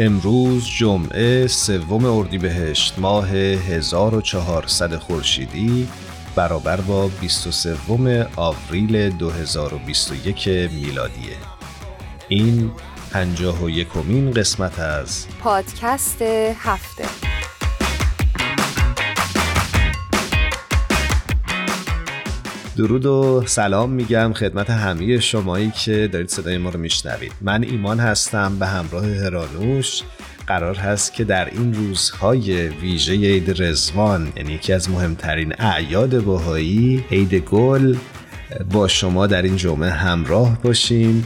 [0.00, 5.88] امروز جمعه سوم اردیبهشت ماه 1400 خورشیدی
[6.36, 7.76] برابر با 23
[8.36, 11.36] آوریل 2021 میلادیه.
[12.28, 12.70] این
[13.12, 16.22] پنجاه و یکمین قسمت از پادکست
[16.58, 17.27] هفته.
[22.78, 27.32] درود و سلام میگم خدمت همه شمایی که دارید صدای ما رو میشنوید.
[27.40, 30.02] من ایمان هستم به همراه هرانوش
[30.46, 37.04] قرار هست که در این روزهای ویژه عید رزوان یعنی یکی از مهمترین اعیاد بهایی
[37.10, 37.96] عید گل
[38.70, 41.24] با شما در این جمعه همراه باشیم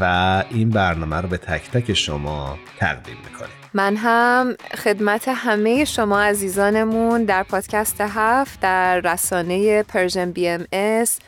[0.00, 3.61] و این برنامه رو به تک تک شما تقدیم می‌کنیم.
[3.74, 11.18] من هم خدمت همه شما عزیزانمون در پادکست هفت در رسانه Persian BMS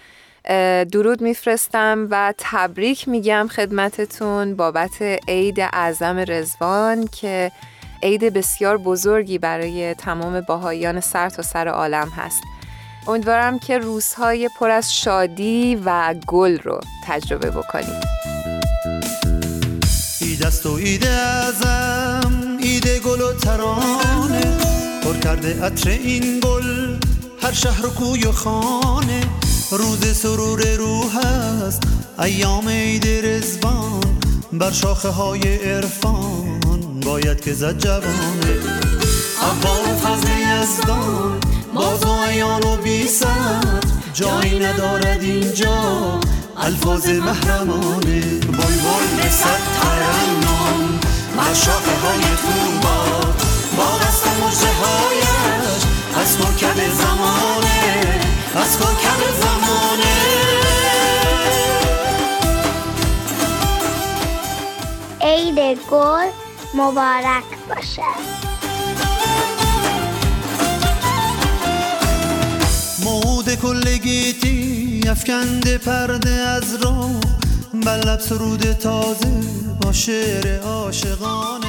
[0.92, 7.52] درود میفرستم و تبریک میگم خدمتتون بابت عید اعظم رزوان که
[8.02, 12.42] عید بسیار بزرگی برای تمام باهایان سر تا سر عالم هست.
[13.06, 17.50] امیدوارم که روزهای پر از شادی و گل رو تجربه
[20.34, 24.58] ایدست و ایده ازم ایده گل و ترانه.
[25.02, 26.96] پر کرده عطر این گل
[27.42, 29.20] هر شهر و کوی و خانه.
[29.70, 31.82] روز سرور روح است
[32.18, 34.18] ایام عید رزوان
[34.52, 36.60] بر شاخه های عرفان
[37.00, 38.58] باید که زد جوانه.
[39.42, 41.40] اول فضل یزدان
[41.74, 43.08] باز و ایان و بی
[44.14, 46.20] جایی ندارد اینجا
[46.56, 48.20] الفاظ محرمانه.
[48.40, 51.00] بای بای صد ترنم.
[51.36, 53.04] مشاقه های توبا
[53.76, 55.82] با دست مجده هایش.
[56.16, 58.20] از کوکب زمانه.
[58.54, 60.14] از کوکب زمانه.
[65.20, 66.26] عید گل
[66.74, 68.43] مبارک باشد
[73.54, 77.20] مود کلگیتی افکنده پرده از رو.
[77.86, 79.28] بلب سرود تازه
[79.82, 81.66] با شعر عاشقانه.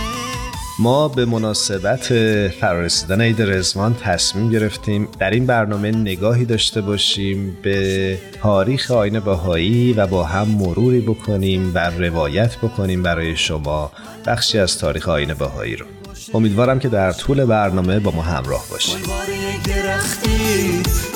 [0.80, 2.14] ما به مناسبت
[2.50, 9.94] فرارسیدن عید رزوان تصمیم گرفتیم در این برنامه نگاهی داشته باشیم به تاریخ آین باهایی
[9.94, 13.92] و با هم مروری بکنیم و روایت بکنیم برای شما
[14.26, 15.86] بخشی از تاریخ آین باهایی رو.
[16.34, 19.06] امیدوارم که در طول برنامه با ما همراه باشید.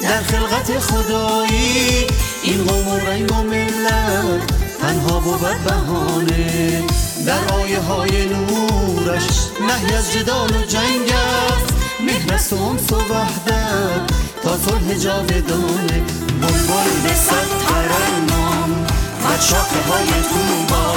[0.03, 2.07] در خلقت خدایی
[2.43, 6.83] این قوم و رنگ و ملت تنها بود بهانه
[7.25, 9.27] در آیه های نورش
[9.67, 11.73] نهی از جدال و جنگ است.
[11.99, 14.11] مهنست و انس و وحدت
[14.43, 16.03] تا صلح جاودانه.
[16.41, 18.85] بلبل به صد ترنم
[19.33, 20.93] از شاخه های توبا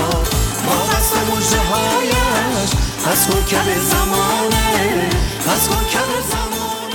[0.67, 2.32] با قصد مجده
[3.07, 5.09] از کوکب زمانه
[5.53, 6.95] از کوکب زمانه.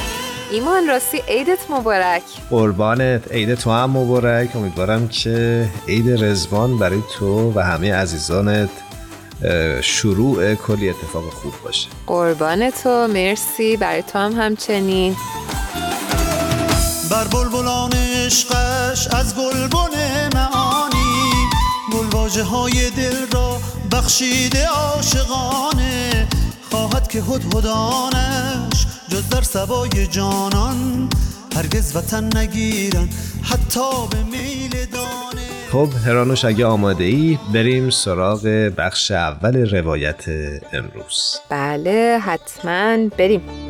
[0.52, 2.22] ایمان راستی عیدت مبارک.
[2.50, 4.56] قربانت عید تو هم مبارک.
[4.56, 8.70] امیدوارم که عید رزوان برای تو و همه عزیزانت
[9.82, 11.88] شروع کلی اتفاق خوب باشه.
[12.08, 13.78] قربان تو مرسی.
[13.78, 15.16] برای تو هم همچنین.
[17.12, 21.32] بر بلبلان عشقش از گلبن معانی
[21.94, 23.57] گلواجه های دل را
[23.92, 26.28] بخشیده عاشقانه
[26.72, 31.10] خواهد که هدهدانش جز در سبای جانان.
[31.56, 33.10] هرگز وطن نگیرن
[33.44, 35.48] حتی به میل دانه.
[35.72, 38.42] خب هرانوش اگه آماده ای بریم سراغ
[38.78, 40.26] بخش اول روایت
[40.74, 41.40] امروز.
[41.50, 43.67] بله حتما بریم.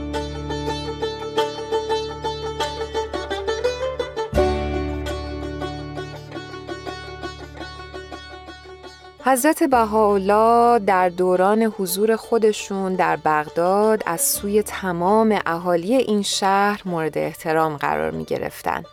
[9.27, 17.17] حضرت بهاءالله در دوران حضور خودشون در بغداد از سوی تمام اهالی این شهر مورد
[17.17, 18.83] احترام قرار می گرفتن.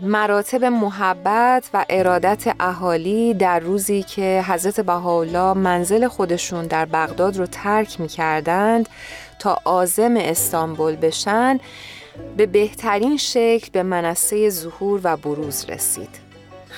[0.00, 7.46] مراتب محبت و ارادت اهالی در روزی که حضرت بهاءالله منزل خودشون در بغداد رو
[7.46, 8.88] ترک می کردند
[9.38, 11.60] تا آزم استانبول بشن
[12.36, 16.21] به بهترین شکل به منصه ظهور و بروز رسید.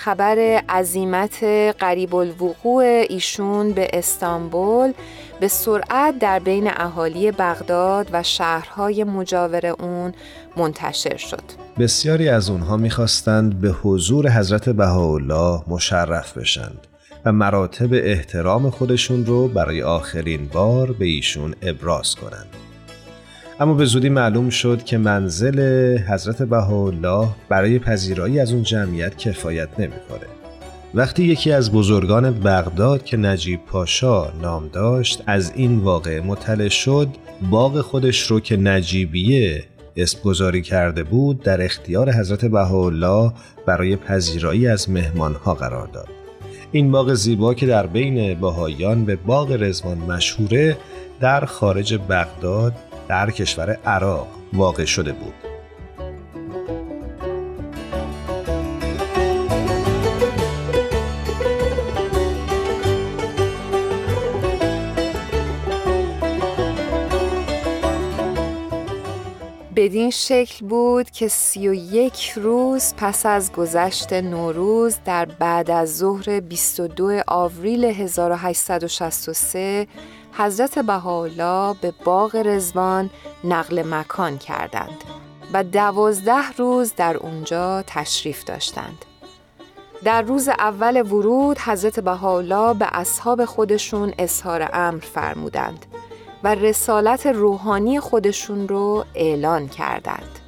[0.05, 1.45] خبر عظیمت
[1.79, 4.93] قریب الوقوع ایشون به استانبول
[5.41, 10.13] به سرعت در بین اهالی بغداد و شهرهای مجاور اون
[10.57, 11.43] منتشر شد.
[11.79, 16.87] بسیاری از اونها می‌خواستند به حضور حضرت بهاءالله مشرف بشند
[17.25, 22.64] و مراتب احترام خودشون رو برای آخرین بار به ایشون ابراز کنند.
[23.65, 29.69] اما به زودی معلوم شد که منزل حضرت بهاءالله برای پذیرایی از اون جمعیت کفایت
[29.79, 30.27] نمی‌کنه.
[30.95, 37.09] وقتی یکی از بزرگان بغداد که نجیب پاشا نام داشت از این واقع مطلع شد
[37.51, 39.65] باغ خودش رو که نجیبیه
[39.97, 43.33] اسم گذاری کرده بود در اختیار حضرت بهاءالله
[43.67, 46.09] برای پذیرایی از مهمانها قرار داد.
[46.73, 50.77] این باغ زیبا که در بین باهایان به باغ رزوان مشهوره
[51.21, 52.73] در خارج بغداد
[53.09, 55.35] در کشور عراق واقع شده بود.
[69.77, 75.97] بدین شکل بود که سی و یک روز پس از گذشت نوروز در بعد از
[75.97, 79.87] ظهر 22 آوریل 1863
[80.37, 83.11] حضرت بهاءالله به باغ رزوان
[83.45, 85.05] نقل مکان کردند
[85.53, 89.05] و دوازده روز در اونجا تشریف داشتند.
[90.05, 95.87] در روز اول ورود حضرت بهاءالله به اصحاب خودشون اظهار امر فرمودند
[96.45, 100.44] و رسالت روحانی خودشون رو اعلان کردند.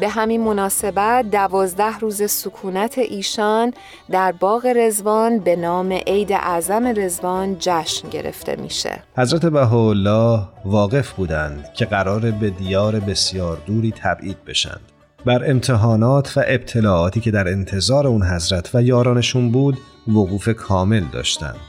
[0.00, 3.72] به همین مناسبت دوازده روز سکونت ایشان
[4.10, 9.02] در باغ رزوان به نام عید اعظم رزوان جشن گرفته میشه.
[9.16, 14.80] حضرت بهاءالله واقف بودند که قرار به دیار بسیار دوری تبعید بشند.
[15.24, 19.78] بر امتحانات و ابتلاعاتی که در انتظار اون حضرت و یارانشون بود
[20.08, 21.60] وقوف کامل داشتند.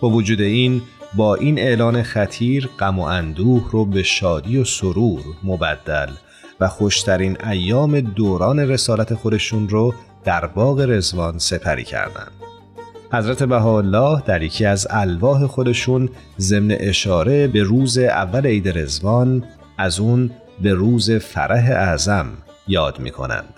[0.00, 0.82] با وجود این
[1.14, 6.08] با این اعلان خطیر غم و اندوه رو به شادی و سرور مبدل
[6.60, 9.94] و خوشترین ایام دوران رسالت خودشون رو
[10.24, 12.32] در باغ رزوان سپری کردند.
[13.12, 16.08] حضرت بهاءالله در یکی از الواح خودشون
[16.38, 19.44] ضمن اشاره به روز اول عید رزوان
[19.78, 20.30] از اون
[20.62, 22.26] به روز فرح اعظم
[22.68, 23.54] یاد می کنند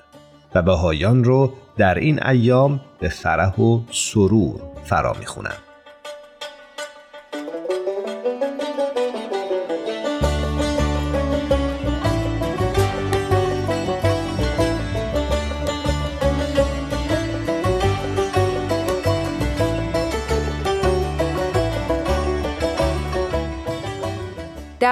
[0.55, 5.68] و بهایان رو در این ایام به فرح و سرور فرا می خونند.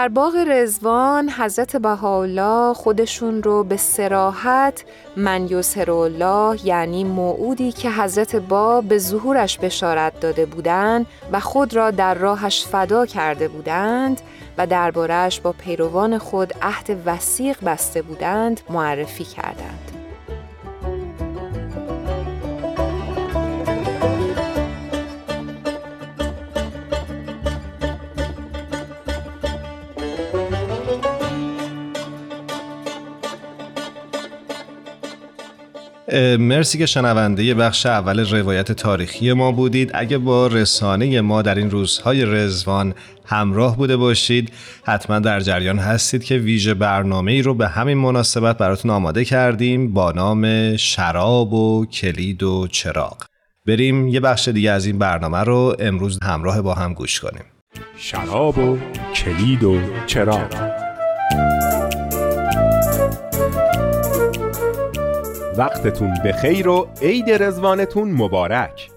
[0.06, 4.84] در باغ رزوان حضرت بهاءالله خودشون رو به سراحت
[5.16, 5.48] من
[5.88, 12.14] الله یعنی موعودی که حضرت با به ظهورش بشارت داده بودند و خود را در
[12.14, 14.20] راهش فدا کرده بودند
[14.58, 19.85] و دربارش با پیروان خود عهد وسیق بسته بودند معرفی کردند.
[36.38, 39.90] مرسی که شنونده بخش اول روایت تاریخی ما بودید.
[39.94, 42.94] اگه با رسانه ما در این روزهای رزوان
[43.26, 44.52] همراه بوده باشید
[44.84, 49.92] حتما در جریان هستید که ویژه برنامه ای رو به همین مناسبت براتون آماده کردیم
[49.92, 53.24] با نام شراب و کلید و چراغ.
[53.66, 57.44] بریم یه بخش دیگه از این برنامه رو امروز همراه با هم گوش کنیم.
[57.98, 58.78] شراب و
[59.14, 60.85] کلید و چراغ.
[65.58, 68.90] وقتتون بخیر و عید رزوانتون مبارک.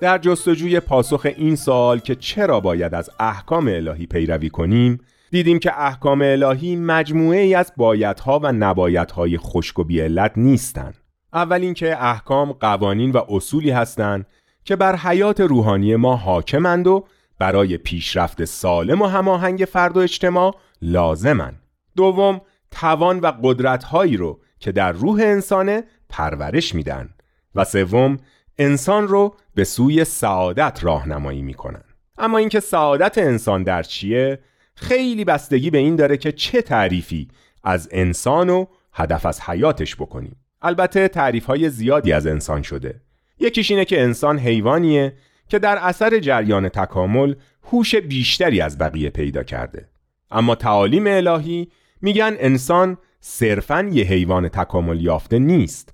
[0.00, 5.00] در جستجوی پاسخ این سوال که چرا باید از احکام الهی پیروی کنیم
[5.30, 10.94] دیدیم که احکام الهی مجموعه ای از بایدها و نبایدهای خشک و بیعلت نیستند
[11.32, 14.26] اول اینکه احکام قوانین و اصولی هستند
[14.64, 17.04] که بر حیات روحانی ما حاکمند و
[17.38, 21.62] برای پیشرفت سالم و هماهنگ فرد و اجتماع لازمند.
[21.96, 22.40] دوم
[22.70, 27.08] توان و قدرتهایی رو که در روح انسانه پرورش میدن
[27.54, 28.16] و سوم
[28.58, 31.84] انسان رو به سوی سعادت راهنمایی می‌کنن.
[32.18, 34.38] اما اینکه سعادت انسان در چیه؟
[34.74, 37.28] خیلی بستگی به این داره که چه تعریفی
[37.64, 40.36] از انسان و هدف از حیاتش بکنیم.
[40.62, 43.00] البته تعریف های زیادی از انسان شده.
[43.38, 45.12] یکیش اینه که انسان حیوانیه
[45.48, 49.88] که در اثر جریان تکامل هوش بیشتری از بقیه پیدا کرده.
[50.30, 51.68] اما تعالیم الهی
[52.00, 55.91] میگن انسان صرفا یه حیوان تکامل یافته نیست.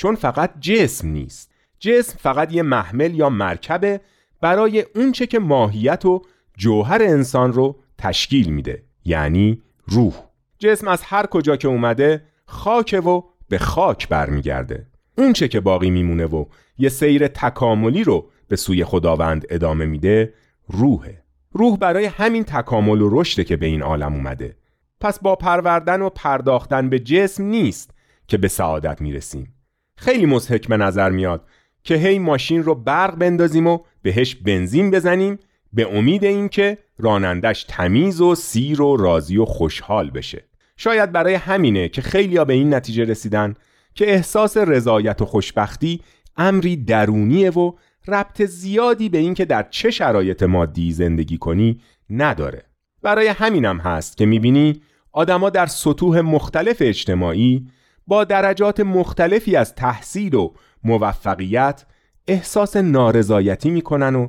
[0.00, 1.50] چون فقط جسم نیست.
[1.78, 4.00] جسم فقط یه محمل یا مرکبه
[4.40, 6.22] برای اونچه که ماهیت و
[6.56, 10.14] جوهر انسان رو تشکیل میده یعنی روح.
[10.58, 14.86] جسم از هر کجا که اومده خاک و به خاک برمیگرده.
[15.18, 16.44] اونچه که باقی میمونه و
[16.78, 20.34] یه سیر تکاملی رو به سوی خداوند ادامه میده
[20.68, 21.22] روحه.
[21.52, 24.56] روح برای همین تکامل و رشده که به این عالم اومده.
[25.00, 27.90] پس با پروردن و پرداختن به جسم نیست
[28.28, 29.54] که به سعادت می‌رسیم.
[30.00, 31.44] خیلی مزهک به نظر میاد
[31.84, 35.38] که هی ماشین رو برق بندازیم و بهش بنزین بزنیم
[35.72, 40.44] به امید اینکه رانندش تمیز و سیر و راضی و خوشحال بشه.
[40.76, 43.54] شاید برای همینه که خیلیا به این نتیجه رسیدن
[43.94, 46.00] که احساس رضایت و خوشبختی
[46.36, 47.72] امری درونیه و
[48.08, 51.80] ربط زیادی به اینکه در چه شرایط مادی زندگی کنی
[52.10, 52.62] نداره.
[53.02, 57.66] برای همینم هست که می‌بینی آدما در سطوح مختلف اجتماعی
[58.06, 60.52] با درجات مختلفی از تحصیل و
[60.84, 61.84] موفقیت
[62.28, 64.28] احساس نارضایتی می‌کنن و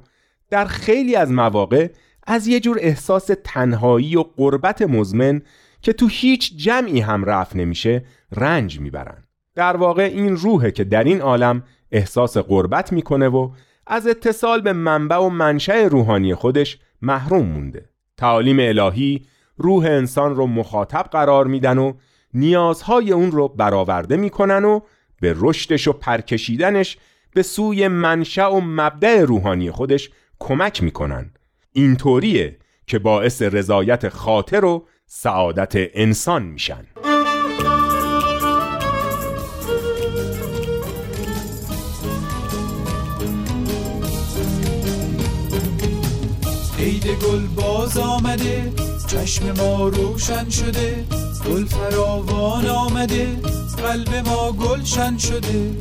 [0.50, 1.88] در خیلی از مواقع
[2.28, 5.42] از یه جور احساس تنهایی و قربت مزمن
[5.82, 9.24] که تو هیچ جمعی هم رفت نمیشه رنج می‌برن.
[9.56, 13.51] در واقع این روحه که در این عالم احساس قربت می‌کنه و
[13.88, 17.90] از اتصال به منبع و منشأ روحانی خودش محروم مونده.
[18.18, 19.25] تعالیم الهی
[19.58, 21.94] روح انسان رو مخاطب قرار میدن و
[22.34, 24.80] نیازهای اون رو برآورده می‌کنن و
[25.22, 26.98] به رشدش و پرکشیدنش
[27.34, 30.10] به سوی منشأ و مبدع روحانی خودش
[30.40, 31.34] کمک می‌کنن.
[31.72, 32.58] اینطوریه
[32.88, 36.86] که باعث رضایت خاطر و سعادت انسان میشن.
[46.80, 48.72] عید گل باز آمده
[49.08, 51.06] چشم ما روشن شده.
[51.46, 53.28] گل فراوان آمده
[53.78, 55.72] قلب ما گلشن شده.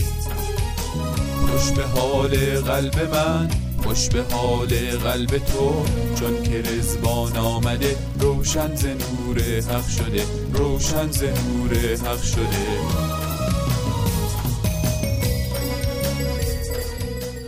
[1.49, 2.29] خوش به حال
[2.61, 3.49] قلب من
[3.85, 4.69] خوش به حال
[5.05, 5.85] قلب تو.
[6.21, 12.81] چون که رزبان آمده روشن ز نور حق شده روشن ز نور حق شده.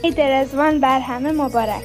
[0.05, 1.83] عید رزوان بر همه مبارک.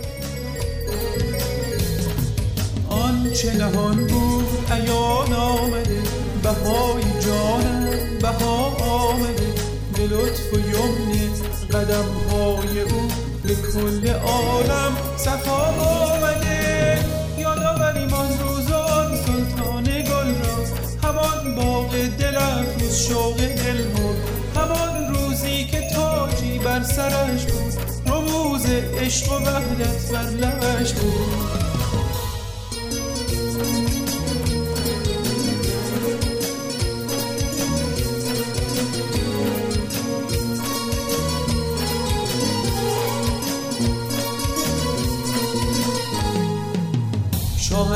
[2.89, 6.16] آنچه نهان بود ایان آمده.
[6.47, 9.53] بهای جانم بها آمده
[9.97, 11.31] به لطف و یمن
[11.73, 13.07] قدم های او
[13.43, 16.99] به کل عالم صفا آمده.
[17.37, 24.17] یادآوریم آن روز آن سلطان گل را همان باغ دل افروز شوق دل بود.
[24.55, 27.73] همان روزی که تاجی بر سرش بود
[28.05, 28.65] رموز
[29.01, 31.56] عشق و وحدت بر لبش بود.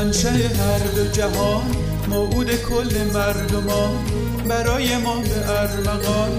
[0.02, 1.62] شاهنشه هر دو جهان
[2.08, 3.96] موعود کل مردمان.
[4.48, 6.30] برای ما به ارمغان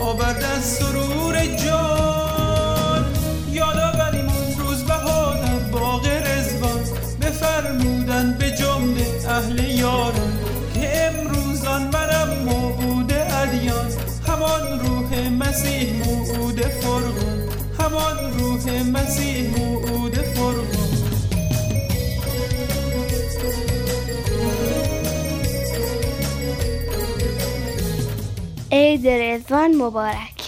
[0.00, 3.04] آورده از سرور جان.
[3.50, 6.80] یادآوریم اون روز بها در باغ رزوان
[7.20, 10.32] بفرمودن به جمله اهل یاران.
[10.74, 13.90] که امروزان منم موعود ادیان.
[14.28, 17.42] همان روح مسیح موعود فرقان.
[17.78, 19.81] همان روح مسیح موعود
[28.92, 30.41] عید رزوان مبارک.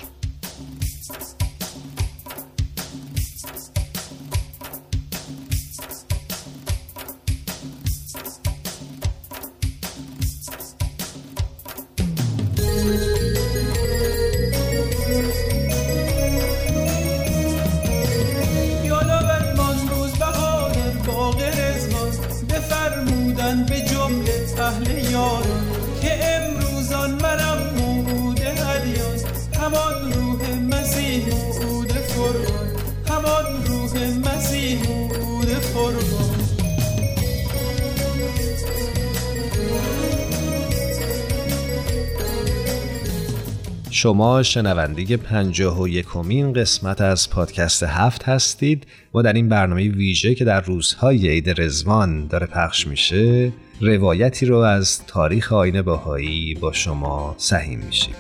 [44.05, 50.35] شما شنونده پنجاه و یکمین قسمت از پادکست هفت هستید و در این برنامه ویژه
[50.35, 56.73] که در روزهای عید رزوان داره پخش میشه روایتی رو از تاریخ آین باهایی با
[56.73, 58.15] شما سهیم میشیم.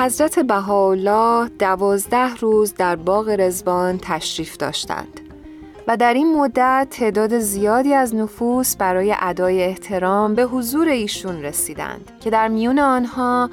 [0.00, 5.20] حضرت بهاءالله دوازده روز در باغ رزوان تشریف داشتند
[5.88, 12.10] و در این مدت تعداد زیادی از نفوس برای ادای احترام به حضور ایشون رسیدند
[12.20, 13.50] که در میون آنها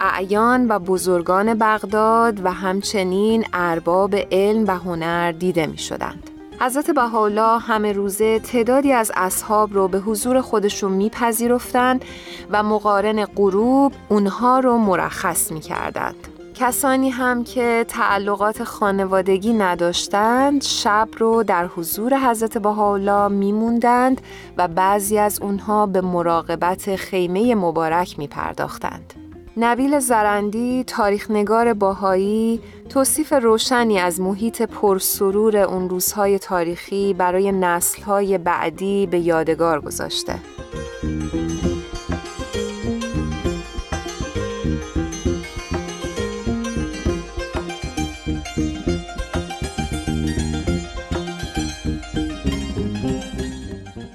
[0.00, 6.30] اعیان و بزرگان بغداد و همچنین ارباب علم و هنر دیده می شدند.
[6.62, 12.04] حضرت بهاءالله همه روزه تعدادی از اصحاب رو به حضور خودشون میپذیرفتند
[12.50, 16.28] و مقارن غروب اونها رو مرخص می‌کردند.
[16.54, 24.20] کسانی هم که تعلقات خانوادگی نداشتند شب رو در حضور حضرت بهاءالله میموندند
[24.56, 29.19] و بعضی از اونها به مراقبت خیمه مبارک میپرداختند.
[29.62, 39.06] نبیل زرندی تاریخنگار باهایی توصیف روشنی از محیط پرسرور اون روزهای تاریخی برای نسلهای بعدی
[39.06, 40.34] به یادگار گذاشته.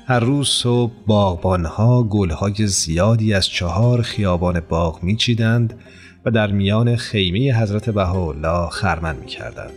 [0.07, 5.79] هر روز صبح باغبانها گلهای زیادی از چهار خیابان باغ میچیدند
[6.25, 9.73] و در میان خیمه حضرت بهاءالله خرمن می‌کردند.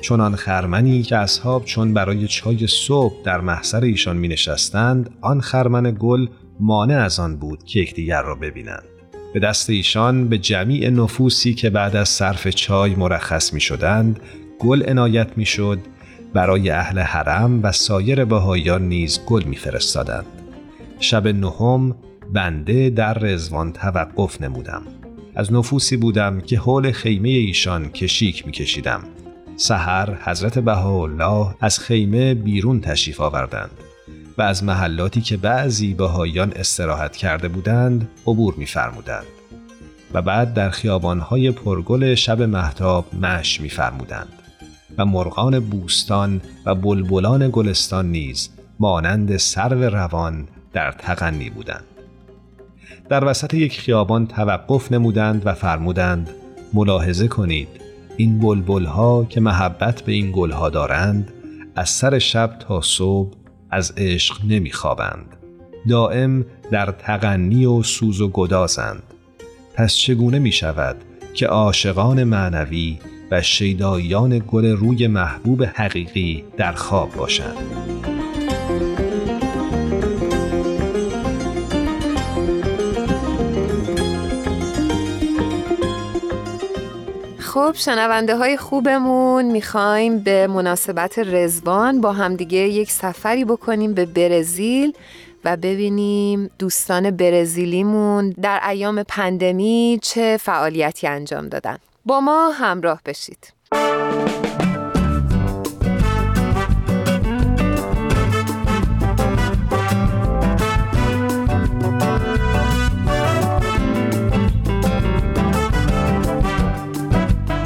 [0.00, 5.96] چنان خرمنی که اصحاب چون برای چای صبح در محضر ایشان می نشستند آن خرمن
[6.00, 6.26] گل
[6.60, 8.84] مانع از آن بود که یکدیگر را ببینند.
[9.34, 14.20] به دست ایشان به جمیع نفوسی که بعد از صرف چای مرخص می شدند
[14.58, 15.78] گل عنایت می شد
[16.34, 20.26] برای اهل حرم و سایر بهاییان نیز گل میفرستادند.
[21.00, 21.96] شب نهم
[22.32, 24.82] بنده در رزوان توقف نمودم.
[25.34, 29.00] از نفوسی بودم که حول خیمه ایشان کشیک میکشیدم.
[29.56, 33.70] سحر حضرت بهاءالله از خیمه بیرون تشریف آوردند
[34.38, 39.26] و از محلاتی که بعضی بهاییان استراحت کرده بودند عبور میفرمودند
[40.14, 44.43] و بعد در خیابانهای پرگل شب محتاب مش میفرمودند.
[44.98, 51.84] و مرغان بوستان و بلبلان گلستان نیز مانند سرو روان در تغنی بودند.
[53.08, 56.30] در وسط یک خیابان توقف نمودند و فرمودند
[56.72, 57.68] ملاحظه کنید
[58.16, 61.32] این بلبلها که محبت به این گلها دارند
[61.76, 63.34] از سر شب تا صبح
[63.70, 65.36] از عشق نمیخوابند.
[65.88, 69.02] دائم در تغنی و سوز و گدازند.
[69.74, 70.96] پس چگونه می شود
[71.34, 72.98] که عاشقان معنوی
[73.30, 77.56] و شیدایان گل روی محبوب حقیقی در خواب باشند.
[87.38, 94.92] خب شنونده های خوبمون می‌خوایم به مناسبت رزوان با همدیگه یک سفری بکنیم به برزیل
[95.44, 103.52] و ببینیم دوستان برزیلیمون در ایام پندمی چه فعالیتی انجام دادن با ما همراه بشید.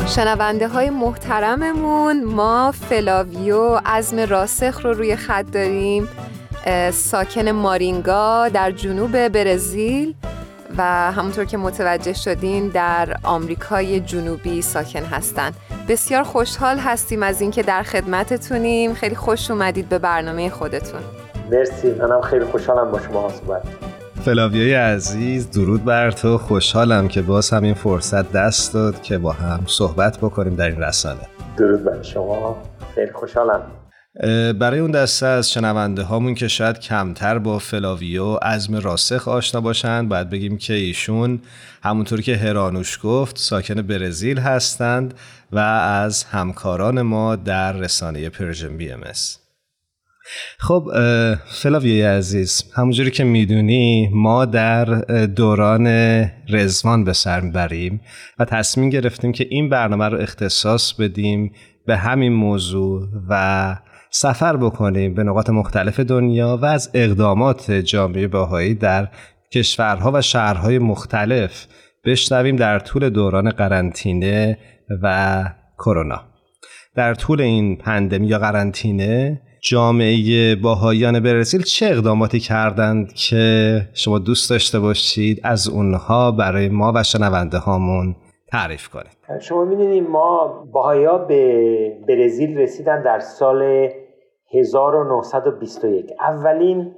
[0.06, 6.08] شنونده های محترممون ما فلاویو عزم راسخ رو روی خط داریم.
[6.92, 10.14] ساکن مارینگا در جنوب برزیل.
[10.78, 15.50] و همونطور که متوجه شدین در آمریکای جنوبی ساکن هستن.
[15.88, 18.94] بسیار خوشحال هستیم از اینکه در خدمتتونیم.
[18.94, 21.00] خیلی خوش اومدید به برنامه خودتون.
[21.50, 21.90] مرسی.
[21.94, 23.62] منم خیلی خوشحالم با شما صحبت
[24.24, 26.38] فلاویای عزیز درود بر تو.
[26.38, 31.20] خوشحالم که باز همین فرصت دست داد که با هم صحبت بکنیم در این رسانه.
[31.56, 32.56] درود بر شما.
[32.94, 33.62] خیلی خوشحالم.
[34.58, 40.08] برای اون دسته از شنونده هامون که شاید کمتر با فلاویو عزم راسخ آشنا باشند
[40.08, 41.40] باید بگیم که ایشون
[41.82, 45.14] همونطور که هرانوش گفت ساکن برزیل هستند
[45.52, 49.38] و از همکاران ما در رسانه Persian BMS.
[50.58, 50.90] خب
[51.46, 54.84] فلاویوی عزیز همونجوری که می‌دونی ما در
[55.26, 55.86] دوران
[56.48, 58.00] رزوان به سر می‌بریم
[58.38, 61.52] و تصمیم گرفتیم که این برنامه رو اختصاص بدیم
[61.86, 63.76] به همین موضوع و
[64.10, 69.08] سفر بکنیم به نقاط مختلف دنیا و از اقدامات جامعه بهایی در
[69.52, 71.66] کشورها و شهرهای مختلف
[72.04, 74.58] بشنویم در طول دوران قرنطینه
[75.02, 75.44] و
[75.78, 76.20] کرونا.
[76.94, 84.50] در طول این پندمی یا قرنطینه جامعه باهایان برزیل چه اقداماتی کردند که شما دوست
[84.50, 88.16] داشته باشید از اونها برای ما و شنونده هامون
[88.52, 93.88] تعریف کنید شما می‌دونید ما باهایا به برزیل رسیدن در سال
[94.54, 96.94] 1921 اولین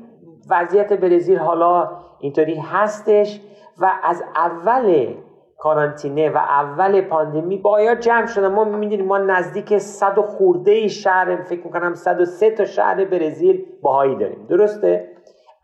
[0.51, 3.41] وضعیت برزیل حالا اینطوری هستش
[3.79, 5.15] و از اول
[5.59, 11.37] کارانتینه و اول پاندمی باید جمع شدن؟ ما می‌دونیم ما نزدیک صد و خورده شهر
[11.37, 14.47] فکر می‌کنم 103 تا شهر برزیل باهایی داریم.
[14.49, 15.09] درسته؟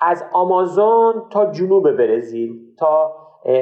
[0.00, 3.16] از آمازون تا جنوب برزیل تا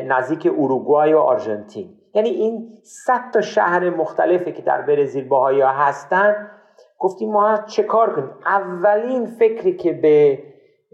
[0.07, 1.94] نزدیک اروگوای و آرژانتین.
[2.14, 6.50] یعنی این صد تا شهر مختلفی که در برزیل باهایی هستن.
[6.98, 10.38] گفتیم ما چه کار کنیم؟ اولین فکری که به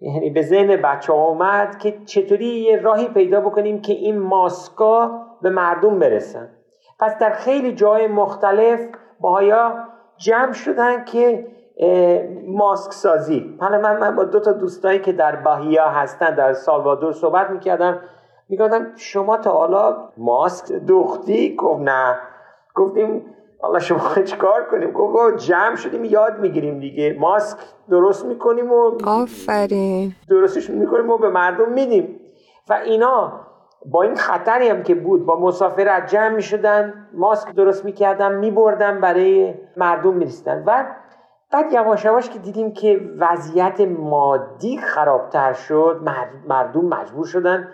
[0.03, 5.21] یعنی به ذهن بچه ها اومد که چطوری یه راهی پیدا بکنیم که این ماسکا
[5.43, 6.49] به مردم برسن.
[7.01, 8.81] پس در خیلی جای مختلف
[9.21, 9.75] باهایا
[10.17, 11.47] جمع شدن که
[12.49, 13.57] ماسک سازی.
[13.61, 18.01] حالا من, من با دو تا دوستایی که در باهیا هستن در سالوادور صحبت می‌کردم
[18.49, 22.17] می‌گفتم شما تا حالا ماسک دختی گفت نه.
[22.75, 23.34] گفتیم
[23.65, 23.99] حالا شما
[24.39, 27.17] کار کنیم؟ گفت جمع شدیم یاد می‌گیریم دیگه.
[27.21, 27.59] ماسک
[27.91, 30.13] درست می‌کنیم و آفرین.
[30.29, 32.21] درستش می‌کنیم و به مردم میدیم.
[32.71, 33.33] و اینا
[33.87, 39.55] با این خطری هم که بود با مسافرت جمع می‌شدن ماسک درست می‌کردن میبردن برای
[39.77, 40.65] مردم می‌رسیدن.
[40.67, 40.87] و
[41.53, 46.01] بعد یواش یواش که دیدیم که وضعیت مادی خرابتر شد
[46.49, 47.69] مردم مجبور شدن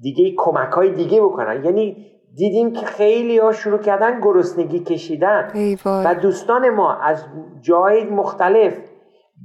[0.00, 1.64] دیگه کمک های دیگه بکنن.
[1.64, 2.06] یعنی
[2.36, 5.50] دیدیم که خیلی ها شروع کردن گرسنگی کشیدن.
[5.84, 7.24] و دوستان ما از
[7.60, 8.78] جای مختلف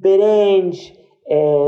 [0.03, 0.93] برنج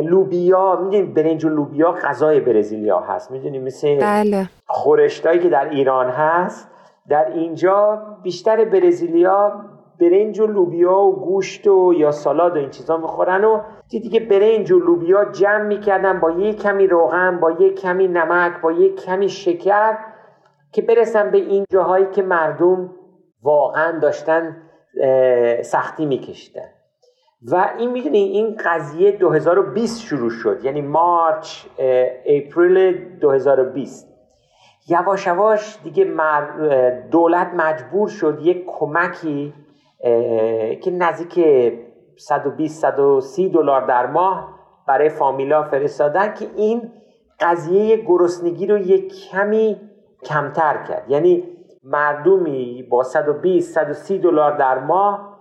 [0.04, 4.50] لوبیا می‌دونید برنج و لوبیا غذای برزیلیا هست می‌دونید مثل بله.
[4.66, 6.70] خورشتایی که در ایران هست.
[7.10, 9.52] در اینجا بیشتر برزیلیا
[10.02, 13.60] برنج و لوبیا و گوشت و یا سالاد و این چیزا می‌خورن و
[13.90, 18.62] دیدی که برنج و لوبیا جمع می‌کردن با یک کمی روغن با یک کمی نمک
[18.62, 19.98] با یک کمی شکر.
[20.74, 22.90] که برسن به این جاهایی که مردم
[23.44, 24.58] واقعا داشتن
[25.62, 26.70] سختی میکشیدن.
[27.52, 31.66] و این می‌دونی این قضیه 2020 شروع شد یعنی مارچ
[32.26, 34.14] اپریل 2020
[34.88, 36.06] یواش یواش دیگه
[37.12, 39.54] دولت مجبور شد یک کمکی
[40.82, 41.46] که نزدیک
[42.18, 46.92] 120 130 دلار در ماه برای فامیلا فرستادن که این
[47.40, 49.93] قضیه گرسنگی رو یک کمی
[50.26, 51.04] کمتر کرد.
[51.08, 51.44] یعنی
[51.84, 55.34] مردمی با 120 130 دلار در ماه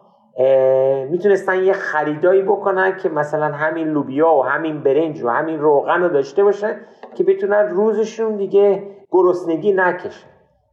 [1.10, 6.08] می‌تونستن یه خریدایی بکنن که مثلا همین لوبیا و همین برنج و همین روغن رو
[6.08, 6.80] داشته باشن
[7.14, 10.28] که بتونن روزشون دیگه گرسنگی نکشن.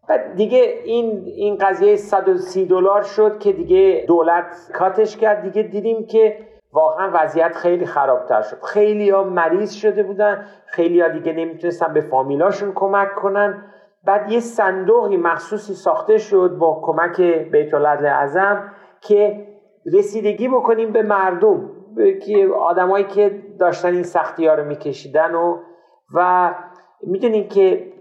[0.07, 5.41] بعد دیگه این این قضیه 130 دلار شد که دیگه دولت کاتش کرد.
[5.41, 6.37] دیگه دیدیم که
[6.73, 8.61] واقعا وضعیت خیلی خرابتر شد.
[8.63, 10.45] خیلی ها مریض شده بودن.
[10.65, 13.63] خیلی ها دیگه نمی‌تونستن به فامیلاشون کمک کنن.
[14.05, 19.47] بعد یه صندوقی مخصوصی ساخته شد با کمک بیت العدل اعظم که
[19.93, 21.69] رسیدگی بکنیم به مردم
[22.25, 25.57] که آدمایی که داشتن این سختی ها رو میکشیدن و
[26.13, 26.53] و
[27.03, 27.93] می‌دونیم که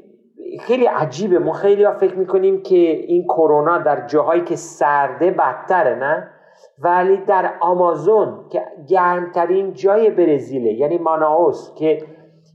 [0.61, 1.39] خیلی عجیبه.
[1.39, 6.31] ما خیلی ها فکر می‌کنیم که این کرونا در جاهایی که سرده بدتره نه؟
[6.79, 12.03] ولی در آمازون که گرمترین جای برزیله یعنی ماناوس که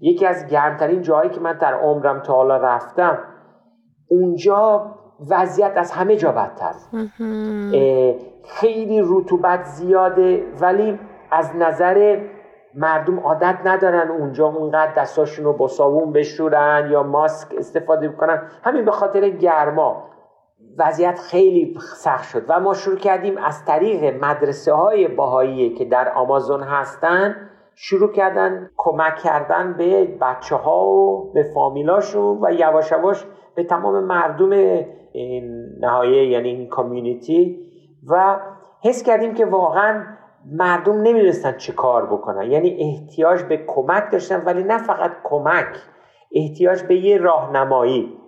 [0.02, 3.20] یکی از گرمترین جاهایی که من در عمرم تا حالا رفتم
[4.14, 4.86] اونجا
[5.30, 6.74] وضعیت از همه جا بدتر.
[8.46, 11.00] خیلی رطوبت زیاده ولی
[11.32, 12.22] از نظر
[12.76, 18.42] مردم عادت ندارن اونجا اونقدر دستاشون رو با صابون بشورن یا ماسک استفاده بکنن.
[18.64, 20.10] همین به خاطر گرما.
[20.78, 22.44] وضعیت خیلی سخت شد.
[22.48, 27.36] و ما شروع کردیم از طریق مدرسه های باهایی که در آمازون هستن
[27.76, 34.04] شروع کردن کمک کردن به بچه ها و به فامیلاشون و یواش یواش به تمام
[34.04, 34.52] مردم
[35.12, 37.60] این نهایه یعنی این کامیونیتی
[38.10, 38.40] و
[38.84, 40.04] حس کردیم که واقعا
[40.52, 42.52] مردم نمی‌دونستن چه کار بکنن.
[42.52, 45.78] یعنی احتیاج به کمک داشتن ولی نه فقط کمک
[46.36, 48.20] احتیاج به یه راهنمایی.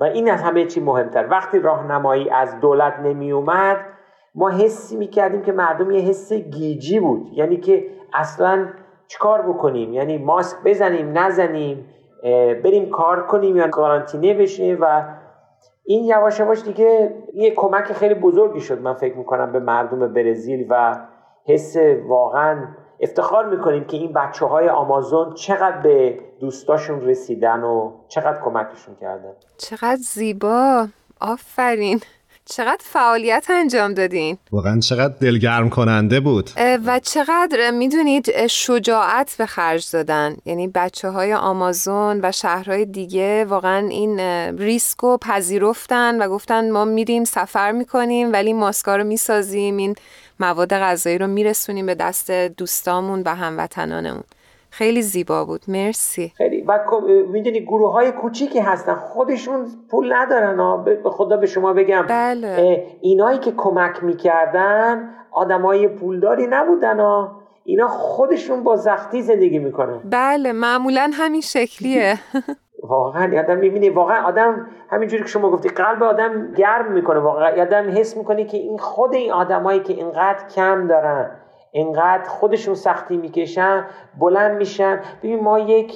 [0.00, 1.28] و این از همه چی مهمتر.
[1.30, 3.76] وقتی راهنمایی از دولت نمی اومد
[4.34, 7.28] ما حسی می کردیم که مردم یه حس گیجی بود.
[7.32, 8.66] یعنی که اصلا
[9.08, 11.88] چیکار بکنیم؟ یعنی ماسک بزنیم نزنیم
[12.64, 15.04] بریم کار کنیم یا کارانتینه بشیم و
[15.84, 20.66] این یواش یواش دیگه یه کمک خیلی بزرگی شد من فکر می‌کنم به مردم برزیل
[20.70, 20.98] و
[21.46, 22.66] حس واقعا
[23.00, 29.32] افتخار می‌کنیم که این بچه های آمازون چقدر به دوستاشون رسیدن و چقدر کمکشون کردن.
[29.56, 30.86] چقدر زیبا.
[31.20, 32.00] آفرین.
[32.44, 36.50] چقدر فعالیت انجام دادین؟ واقعا چقدر دلگرم کننده بود.
[36.86, 40.36] و چقدر می‌دونید شجاعت به خرج دادن.
[40.44, 44.20] یعنی بچه های آمازون و شهرهای دیگه واقعا این
[44.58, 49.94] ریسک رو پذیرفتن و گفتن ما میریم سفر می‌کنیم ولی ماسکا رو می‌سازیم این
[50.40, 54.24] مواد غذایی رو میرسونیم به دست دوستامون و هموطنانمون.
[54.72, 55.60] خیلی زیبا بود.
[55.68, 56.32] مرسی.
[56.36, 56.62] خیلی.
[56.62, 56.78] و
[57.28, 58.94] می‌دونی گروه های کوچیکی هستن.
[58.94, 62.06] خودشون پول ندارن به خدا به شما بگم.
[62.08, 62.86] بله.
[63.00, 70.00] اینایی که کمک می‌کردن آدمای پولداری نبودن ها اینا خودشون با زختی زندگی می‌کنن.
[70.10, 72.14] بله معمولا همین شکلیه.
[72.82, 77.62] واقعا آدم می‌بینی واقعا آدم همینجوری که شما گفتی قلب آدم گرم می‌کنه واقعا.
[77.62, 81.30] آدم حس می‌کنه که این خود این آدمایی که اینقدر کم دارن.
[81.74, 83.86] اینقدر خودشون سختی می‌کشن
[84.18, 85.00] بلند میشن.
[85.22, 85.94] ببین ما یک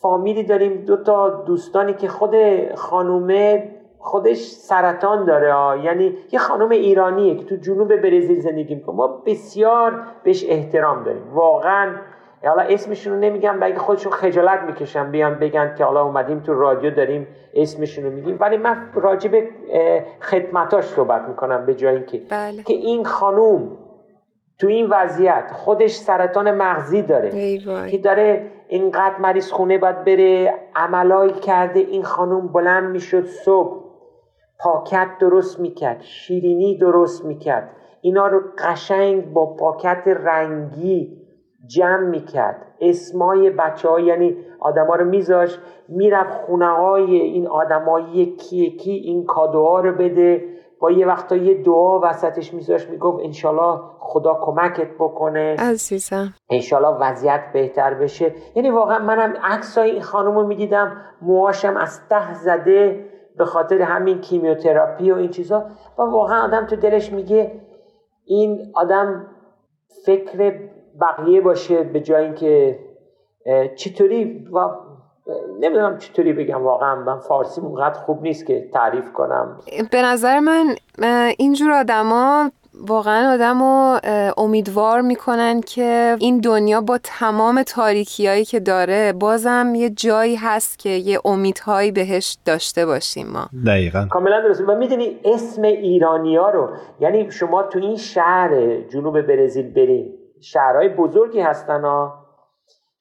[0.00, 2.34] فامیلی داریم دو تا دوستانی که خود
[2.74, 8.96] خانومه خودش سرطان داره یعنی یه خانم ایرانیه که تو جنوب برزیل زندگی می‌کنه.
[8.96, 11.22] ما بسیار بهش احترام داریم.
[11.34, 11.94] واقعا
[12.44, 15.10] حالا اسمشون رو نمیگم بلکه خودشون خجالت می‌کشن.
[15.10, 18.36] بیان بگن که حالا اومدیم تو رادیو داریم اسمشون رو میگیم.
[18.40, 19.48] ولی من راجع به
[20.20, 22.62] خدمتاش صحبت می‌کنم به جای اینکه بله.
[22.62, 23.78] که این خانوم
[24.62, 27.58] تو این وضعیت خودش سرطان مغزی داره
[27.90, 33.82] که داره اینقدر مریض خونه باید بره عملایی کرده این خانوم بلند می‌شد صبح.
[34.60, 37.70] پاکت درست می‌کرد شیرینی درست می‌کرد.
[38.00, 41.18] اینا رو قشنگ با پاکت رنگی
[41.66, 42.66] جمع می‌کرد.
[42.80, 49.24] اسمای بچه ها یعنی آدما رو میذاش می‌رفت خونه های این آدمایی یکی یکی این
[49.24, 50.51] کادوها رو بده.
[50.82, 55.56] با یه وقتا یه دعا وسطش میذاش می‌گفت انشالله خدا کمکت بکنه.
[55.58, 56.34] عزیزم.
[56.50, 58.34] انشالله وضعیت بهتر بشه.
[58.54, 63.04] یعنی واقعا منم عکسای این خانم رو می‌دیدم موهاشم از ته زده
[63.36, 65.64] به خاطر همین کیمیوتراپی و این چیزا.
[65.98, 67.60] و واقعا آدم تو دلش میگه
[68.24, 69.26] این آدم
[70.06, 70.58] فکر
[71.00, 72.78] بقیه باشه به جای اینکه
[73.76, 74.58] چطوری و
[75.60, 79.58] نمی‌دونم چطوری بگم واقعا من فارسی اونقدر خوب نیست که تعریف کنم.
[79.90, 80.76] به نظر من
[81.38, 82.50] اینجور آدما
[82.86, 83.98] واقعا آدم رو
[84.38, 90.88] امیدوار می‌کنن که این دنیا با تمام تاریکی که داره بازم یه جایی هست که
[90.88, 93.46] یه امیدهایی بهش داشته باشیم ما.
[93.66, 94.06] دقیقا.
[94.10, 94.68] کاملا درست.
[94.68, 96.68] و می‌دونی اسم ایرانیا رو
[97.00, 102.21] یعنی شما تو این شهر جنوب برزیل برین شهرهای بزرگی هستن ها.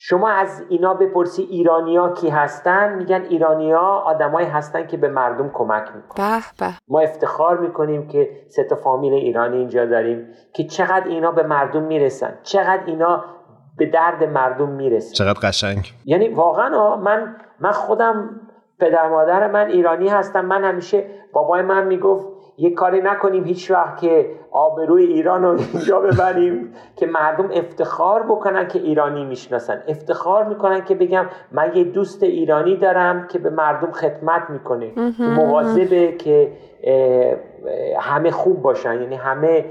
[0.04, 5.88] شما از اینا بپرسی ایرانیا کی هستن میگن ایرانیا آدمایی هستن که به مردم کمک
[5.96, 6.40] می‌کنن.
[6.40, 6.74] به به.
[6.88, 11.84] ما افتخار می‌کنیم که سه تا فامیل ایرانی اینجا داریم که چقدر اینا به مردم
[11.84, 13.26] می‌رسن چقدر اینا
[13.78, 15.14] به درد مردم می‌رسن.
[15.14, 15.94] چقدر قشنگ.
[16.06, 18.30] یعنی واقعا من من خودم
[18.80, 24.02] پدر مادر من ایرانی هستم من همیشه بابای من می‌گفت یه کاری نکنیم هیچ وقت
[24.02, 29.84] که آبروی ایران رو اینجا ببریم که مردم افتخار بکنن که ایرانی می‌شناسن.
[29.88, 34.92] افتخار می‌کنن که بگم من یه دوست ایرانی دارم که به مردم خدمت می‌کنه.
[35.20, 36.52] مواظبه که
[38.00, 39.02] همه خوب باشن.
[39.02, 39.66] یعنی همه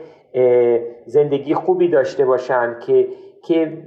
[1.07, 3.09] زندگی خوبی داشته باشن که
[3.43, 3.79] که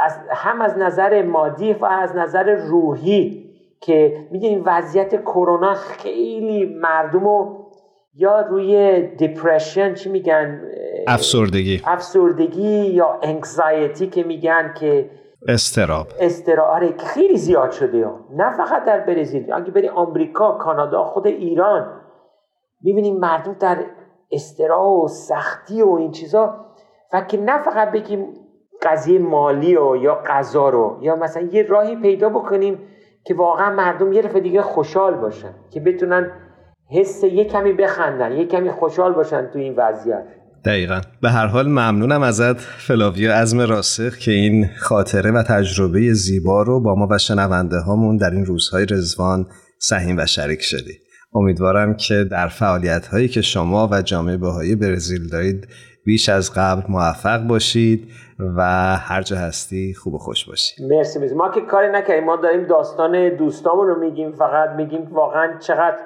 [0.00, 3.44] از هم از نظر مادی و از نظر روحی
[3.80, 7.67] که می‌دونیم وضعیت کرونا خیلی مردم رو
[8.20, 10.60] یا روی دیپرشن چی میگن؟
[11.06, 11.82] افسردگی.
[11.86, 15.10] افسردگی یا انگزایتی که میگن که
[15.48, 16.06] استراب.
[16.20, 18.20] استراب آره خیلی زیاد شده ها.
[18.36, 19.52] نه فقط در برزیل.
[19.52, 22.00] اگه بری آمریکا کانادا خود ایران
[22.82, 23.78] می‌بینیم مردم در
[24.32, 26.54] استراب و سختی و این چیزا.
[27.12, 28.26] و که نه فقط بگیم
[28.82, 32.78] قضیه مالی و یا غذا رو یا مثلا یه راهی پیدا بکنیم
[33.24, 36.30] که واقعا مردم یه دفعه دیگه خوشحال باشن که بتونن
[36.90, 40.24] حس یه کمی بخندن یه کمی خوشحال باشن تو این وضعیت.
[40.64, 41.00] دقیقا.
[41.22, 46.80] به هر حال ممنونم ازت فلاویا عزم راسخ که این خاطره و تجربه زیبا رو
[46.80, 49.46] با ما و شنونده هامون در این روزهای رزوان
[49.78, 50.98] سهیم و شریک شدی.
[51.34, 55.68] امیدوارم که در فعالیت هایی که شما و جامعه بهایی برزیل دارید
[56.04, 58.08] بیش از قبل موفق باشید
[58.56, 58.62] و
[58.96, 60.92] هر جا هستی خوب و خوش باشید.
[60.92, 61.34] مرسی مرسی.
[61.34, 62.24] ما که کاری نکردیم.
[62.24, 65.98] ما داریم داستان دوستامون رو میگیم فقط میگیم واقعا چقدر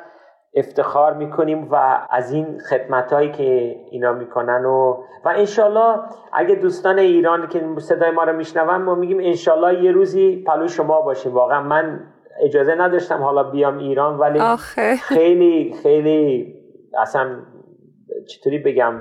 [0.54, 6.00] افتخار می‌کنیم و از این خدمت هایی که اینا می‌کنن و و انشالله
[6.32, 11.00] اگه دوستان ایران که صدای ما رو میشنون ما میگیم انشالله یه روزی پلو شما
[11.00, 12.00] باشیم واقعا من
[12.40, 14.96] اجازه نداشتم حالا بیام ایران ولی آخه.
[14.96, 16.54] خیلی خیلی
[16.98, 17.36] اصلا
[18.28, 18.94] چطوری بگم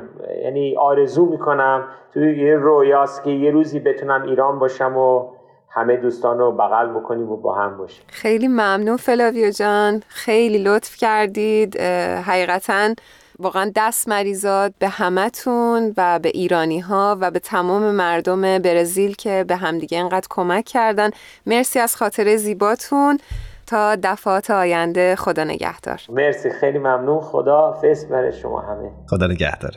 [0.43, 5.29] یعنی آرزو می‌کنم توی یه رویاست که یه روزی بتونم ایران باشم و
[5.73, 8.03] همه دوستان رو بغل بکنیم و با هم باشیم.
[8.07, 10.03] خیلی ممنون فلاویو جان.
[10.07, 11.81] خیلی لطف کردید.
[12.25, 12.93] حقیقتا
[13.39, 19.45] واقعا دست مریزاد به همتون و به ایرانی ها و به تمام مردم برزیل که
[19.47, 21.09] به همدیگه انقدر کمک کردن.
[21.45, 23.19] مرسی از خاطر زیباتون.
[23.67, 26.01] تا دفعات آینده خدا نگهدار.
[26.09, 26.49] مرسی.
[26.49, 27.21] خیلی ممنون.
[27.21, 28.91] خدا فیس برای شما همه.
[29.09, 29.71] خدا نگهدار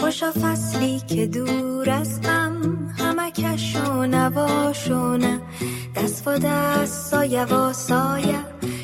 [0.00, 5.40] خوشا فصلی که دور از غم همه کشو نواشونه
[5.96, 8.38] دست و دست سایه و سایه.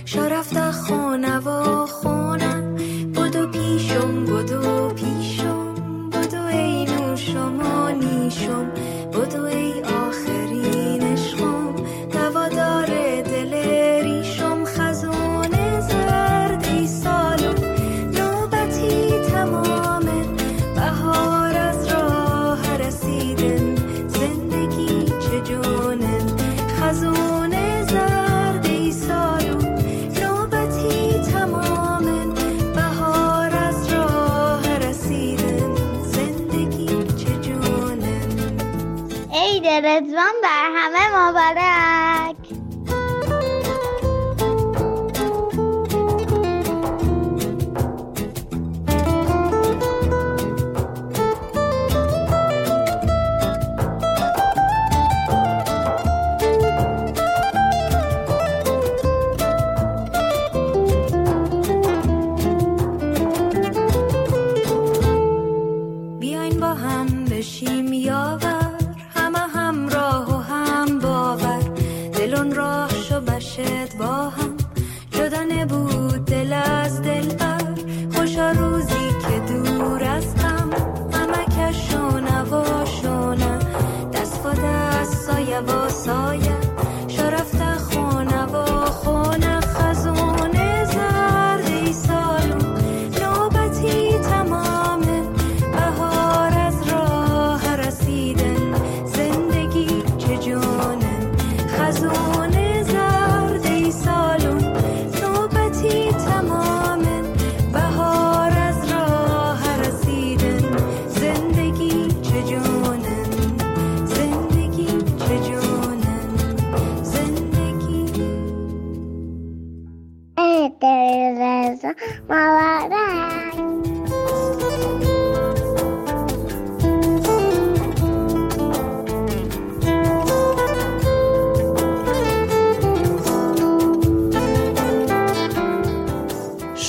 [0.05, 2.64] شرفت خونه و خونه.
[39.83, 40.15] عید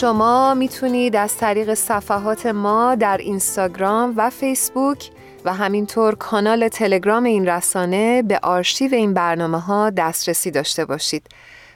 [0.05, 5.09] شما می‌تونید از طریق صفحات ما در اینستاگرام و فیسبوک
[5.45, 11.27] و همینطور کانال تلگرام این رسانه به آرشیو این برنامه ها دسترسی داشته باشید.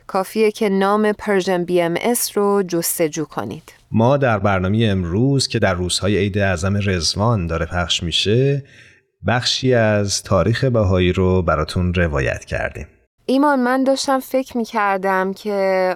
[0.08, 6.18] کافیه که نام Persian BMS رو جستجو کنید ما در برنامه امروز که در روزهای
[6.18, 8.64] عید اعظم رزوان داره پخش میشه
[9.28, 12.88] بخشی از تاریخ بهایی رو براتون روایت کردیم
[13.26, 15.96] ایمان من داشتم فکر می کردم که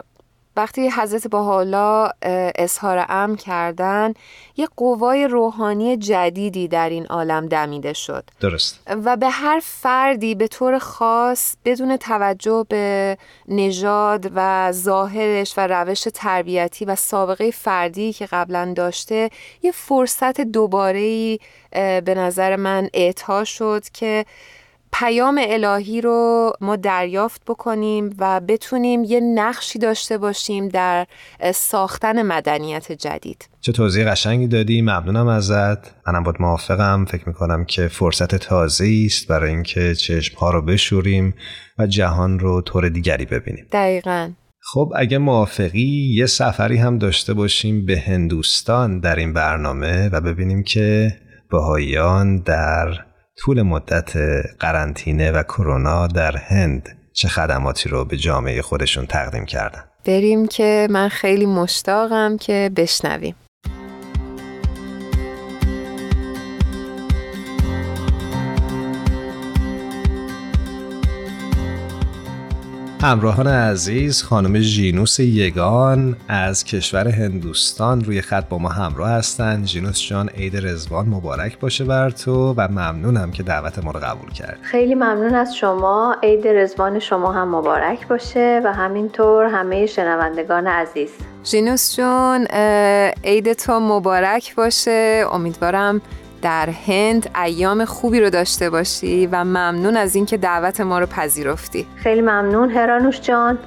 [0.58, 2.10] وقتی حضرت باحالا
[2.56, 4.14] اظهار امر کردن
[4.58, 8.24] یه قوای روحانی جدیدی در این عالم دمیده شد.
[8.40, 8.80] درست.
[9.06, 16.08] و به هر فردی به طور خاص بدون توجه به نژاد و ظاهرش و روش
[16.14, 19.30] تربیتی و سابقه فردی که قبلا داشته
[19.62, 21.38] یه فرصت دوباره
[22.02, 24.26] به نظر من اعطا شد که
[24.94, 31.08] پیام الهی رو ما دریافت بکنیم و بتونیم یه نقشی داشته باشیم در
[31.54, 33.50] ساختن مدنیت جدید.
[33.62, 36.08] چه توضیح قشنگی دادی ممنونم ازت.
[36.08, 37.06] منم باید موافقم.
[37.06, 41.34] فکر می‌کنم که فرصت تازه است برای اینکه چشم ها رو بشوریم
[41.80, 43.66] و جهان رو طور دیگری ببینیم.
[43.72, 44.32] دقیقا.
[44.60, 50.64] خب اگه موافقی یه سفری هم داشته باشیم به هندوستان در این برنامه و ببینیم
[50.64, 51.14] که
[51.52, 54.18] بهاییان در طول مدت
[54.60, 60.88] قرنطینه و کرونا در هند چه خدماتی رو به جامعه خودشون تقدیم کردن؟ بریم که
[60.92, 63.36] من خیلی مشتاقم که بشنویم.
[73.04, 80.02] همراهان عزیز خانم ژینوس یگان از کشور هندوستان روی خط با ما همراه هستند ژینوس
[80.02, 84.60] جان عید رزوان مبارک باشه بر تو و ممنونم که دعوت ما رو قبول کرد.
[84.62, 86.16] خیلی ممنون از شما.
[86.24, 91.10] عید رزوان شما هم مبارک باشه و همینطور همه شنوندگان عزیز.
[91.46, 92.46] ژینوس جون
[93.24, 95.26] عید تو مبارک باشه.
[95.32, 96.02] امیدوارم
[96.44, 101.88] در هند ایام خوبی رو داشته باشی و ممنون از اینکه دعوت ما رو پذیرفتی.
[101.96, 103.60] خیلی ممنون هرانوش جان.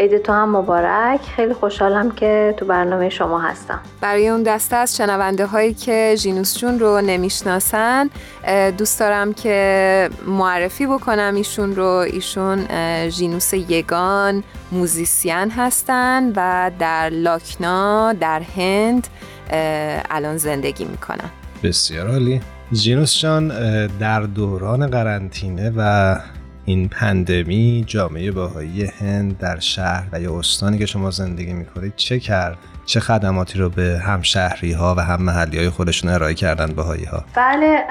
[0.00, 1.20] عید تو هم مبارک.
[1.36, 3.80] خیلی خوشحالم که تو برنامه شما هستم.
[4.00, 8.10] برای اون دسته از شنونده هایی که ژینوس جون رو نمی‌شناسن
[8.78, 11.34] دوست دارم که معرفی بکنم.
[11.34, 12.66] ایشون رو ایشون
[13.08, 19.08] ژینوس یگان موزیسین هستن و در لاکنا در هند
[20.10, 21.30] الان زندگی می‌کنن.
[21.64, 22.40] بسیار عالی.
[22.72, 23.48] جینوس جان
[23.86, 26.16] در دوران قرنطینه و
[26.64, 32.20] این پندمی جامعه باهایی هند در شهر و یا استانی که شما زندگی می‌کنید چه
[32.20, 36.66] کرد؟ چه خدماتی رو به هم شهری ها و هم محلی های خودشون ارائه کردن
[36.66, 37.84] باهایی ها بله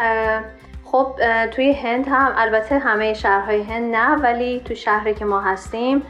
[0.84, 1.16] خب
[1.52, 6.02] توی هند هم البته همه شهرهای هند نه ولی تو شهری که ما هستیم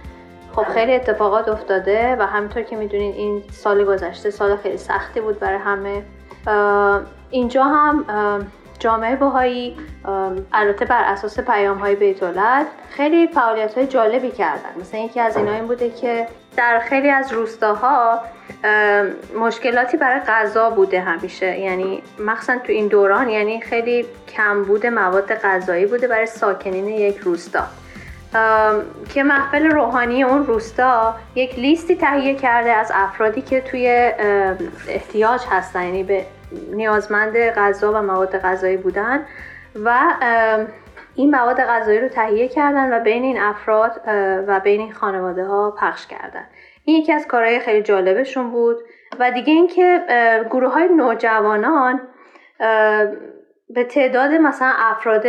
[0.55, 5.39] خب خیلی اتفاقات افتاده و همینطور که می‌دونید این سال گذشته سال خیلی سختی بود
[5.39, 6.03] برای همه.
[7.33, 8.05] اینجا هم
[8.79, 9.77] جامعه بهایی
[10.53, 14.69] البته بر اساس پیام های بیتولد خیلی فعالیت های جالبی کردن.
[14.81, 16.27] مثلا یکی از اینا این بوده که
[16.57, 18.19] در خیلی از روستاها
[19.39, 21.59] مشکلاتی برای غذا بوده همیشه.
[21.59, 24.05] یعنی مخصوصا تو این دوران یعنی خیلی
[24.35, 27.63] کم بوده مواد غذایی بوده برای ساکنین یک روستا.
[29.13, 34.11] که محفل روحانی اون روستا یک لیستی تهیه کرده از افرادی که توی
[34.87, 35.83] احتیاج هستن.
[35.83, 36.25] یعنی به
[36.71, 39.25] نیازمند غذا و مواد غذایی بودن
[39.85, 39.99] و
[41.15, 44.01] این مواد غذایی رو تهیه کردن و بین این افراد
[44.47, 46.47] و بین این خانواده ها پخش کردن.
[46.85, 48.77] این یکی از کارهای خیلی جالبشون بود
[49.19, 50.01] و دیگه اینکه
[50.51, 52.01] گروه های نوجوانان
[53.69, 55.25] به تعداد مثلا افراد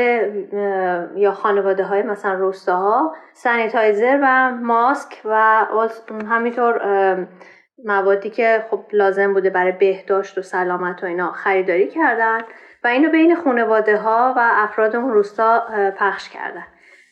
[1.17, 5.67] یا خانواده های مثلا روستاها سانیتایزر و ماسک و
[6.29, 6.81] همینطور
[7.85, 12.39] موادی که خب لازم بوده برای بهداشت و سلامت و اینا خریداری کردن
[12.85, 15.67] و اینو بین خانواده ها و افراد اون روستا
[15.99, 16.67] پخش کردن.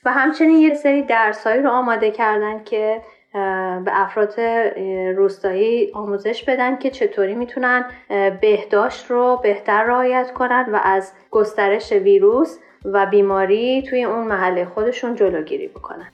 [0.05, 3.03] و همچنین یه سری درسایی رو آماده کردن که
[3.85, 4.41] به افراد
[5.17, 7.85] روستایی آموزش بدن که چطوری می‌تونن
[8.41, 15.15] بهداشت رو بهتر رعایت کنن و از گسترش ویروس و بیماری توی اون محله خودشون
[15.15, 16.09] جلوگیری بکنن.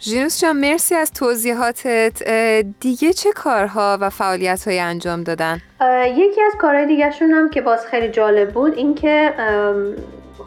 [0.00, 2.22] ژینوس جان مرسی از توضیحاتت.
[2.80, 5.60] دیگه چه کارها و فعالیت های انجام دادن؟
[6.16, 9.34] یکی از کارهای دیگهشون هم که باز خیلی جالب بود این که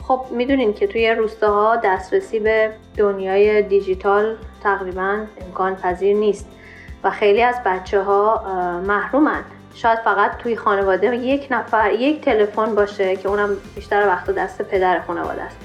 [0.08, 6.48] خب می‌دونین که توی روستاها دسترسی به دنیای دیجیتال تقریبا امکان پذیر نیست
[7.04, 8.44] و خیلی از بچه ها
[8.88, 9.44] محرومن.
[9.76, 15.02] شاید فقط توی خانواده یک نفر یک تلفن باشه که اونم بیشتر وقت دست پدر
[15.08, 15.58] خانواده است.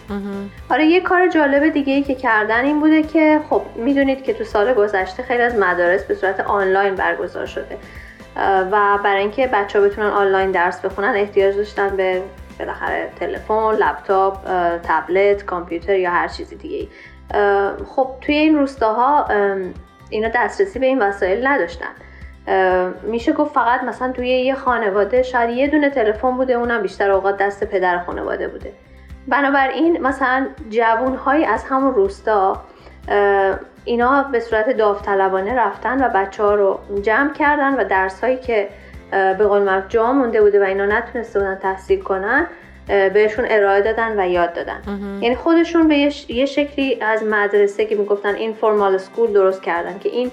[0.70, 4.44] آره یه کار جالب دیگه ای که کردن این بوده که خب می‌دونید که تو
[4.44, 7.78] سال گذشته خیلی از مدارس به صورت آنلاین برگزار شده.
[8.70, 12.22] و برای اینکه بچه ها بتونن آنلاین درس بخونن احتیاج داشتن به
[12.58, 14.38] بالاخره تلفن، لپتاپ،
[14.82, 16.88] تبلت، کامپیوتر یا هر چیزی دیگه
[17.96, 19.28] خب توی این روستاها
[20.10, 21.90] اینا دسترسی به این وسایل نداشتن.
[23.02, 27.36] میشه گفت فقط مثلا توی یه خانواده شاید یه دونه تلفن بوده اونم بیشتر اوقات
[27.36, 28.72] دست پدر خانواده بوده.
[29.28, 32.62] بنابراین مثلا جوون از همون روستا
[33.84, 38.68] اینا به صورت داوطلبانه رفتن و بچه ها رو جمع کردن و درس هایی که
[39.10, 42.46] به قول معروف جا مونده بوده و اینا نتونسته بودن تحصیل کنن
[42.86, 44.80] بهشون ارائه دادن و یاد دادن.
[45.20, 45.96] یعنی خودشون به
[46.28, 50.30] یه شکلی از مدرسه که می‌گفتن این فرمال سکول درست کردن که این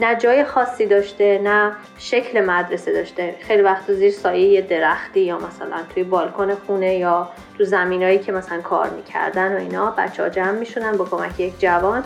[0.00, 3.34] نه جای خاصی داشته نه شکل مدرسه داشته.
[3.46, 8.32] خیلی وقت زیر سایه یه درختی یا مثلا توی بالکن خونه یا تو زمینایی که
[8.32, 12.04] مثلا کار می‌کردن و اینا بچه ها جمع میشونن با کمک یک جوان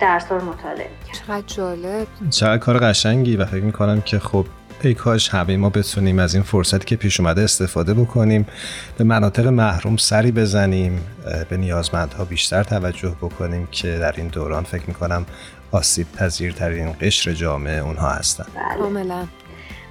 [0.00, 2.06] درس رو مطالعه چقدر جالب.
[2.30, 4.46] چقدر کار قشنگی و فکر می‌کنم که خب
[4.84, 8.46] ای کاش همه ما بتونیم از این فرصتی که پیش اومده استفاده بکنیم
[8.98, 11.06] به مناطق محروم سری بزنیم
[11.48, 15.26] به نیازمندها بیشتر توجه بکنیم که در این دوران فکر می‌کنم
[15.72, 18.46] آسیب پذیرترین قشر جامعه اونها هستن.
[18.54, 18.78] بله.
[18.78, 19.26] کاملا.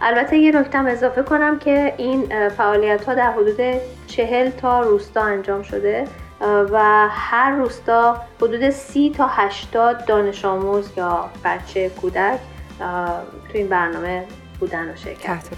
[0.01, 5.63] البته یه نکته اضافه کنم که این فعالیت ها در حدود چهل تا روستا انجام
[5.63, 6.07] شده
[6.41, 12.39] و هر روستا حدود سی تا هشتاد دانش آموز یا بچه کودک
[12.79, 14.25] تو این برنامه
[14.59, 15.23] بودن و شرکت.
[15.23, 15.49] تحت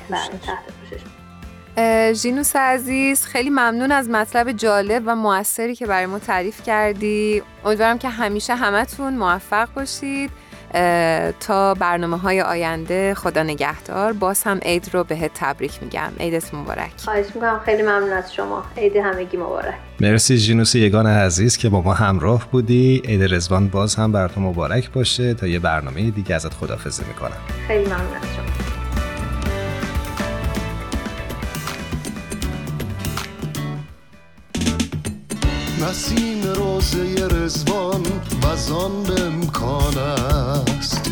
[0.90, 1.04] پوشش.
[2.14, 7.42] ژینوس عزیز خیلی ممنون از مطلب جالب و موثری که برای ما تعریف کردی.
[7.66, 10.32] امیدوارم که همیشه همتون موفق باشید.
[11.40, 14.14] تا برنامه های آینده خدا نگهدار.
[14.14, 16.12] باز هم عید رو بهت تبریک میگم.
[16.20, 16.92] عیدت مبارک.
[16.98, 17.62] خواهش می‌کنم.
[17.66, 18.64] خیلی ممنون از شما.
[18.78, 19.76] عید همگی مبارک.
[20.02, 23.02] مرسی جینوس یگان عزیز که با ما همراه بودی.
[23.06, 25.34] عید رزوان باز هم بر تو مبارک باشه.
[25.34, 27.38] تا یه برنامه دیگه ازت خدافزی می‌کنم.
[27.68, 28.73] خیلی ممنون از شما.
[35.90, 38.04] نسیم روزه رزوان
[38.44, 41.12] وزان امکان است.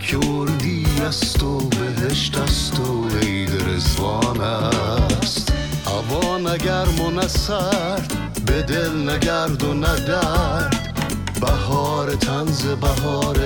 [0.00, 5.52] کردی است و بهشت است و عید رزوان است.
[5.86, 8.12] هوا نگرم و نسرد
[8.46, 10.94] به دل نگرد و ندرد
[11.40, 13.38] بهار تنز بهار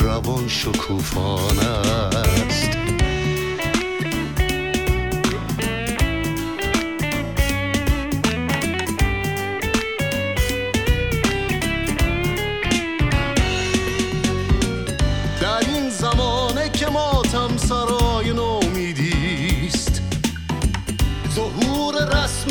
[0.00, 2.79] روان شکوفان است.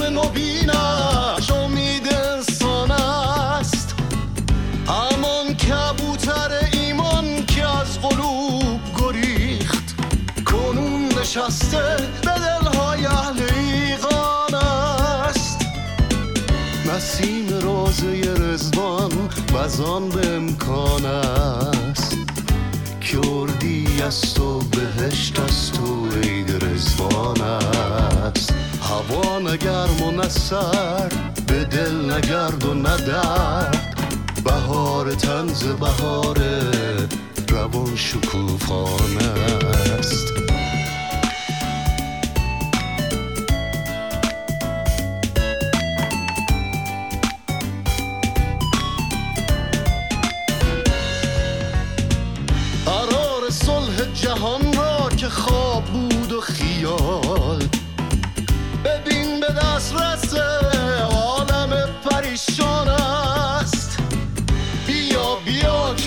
[0.10, 3.96] نوبینش امید انسان است.
[4.88, 9.96] همان کبوتر ایمان که از قلوب گریخت.
[10.46, 15.60] کنون نشسته به دلهای اهل ایقان است.
[16.86, 19.12] نسیم روزه رزوان
[19.54, 22.18] وزان به امکان است.
[23.02, 27.89] کردی است و بهشت است و عید رزوان است.
[28.90, 31.10] هوا نگرم و نسر
[31.48, 33.96] به دل نگرد و ندرد.
[34.44, 36.38] بهار تنز بهار
[37.50, 39.26] روان شکوفانه
[40.00, 40.28] است.
[52.86, 56.09] قرار صلح جهان را که خواب بود